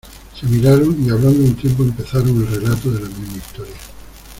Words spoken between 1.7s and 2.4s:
empezaron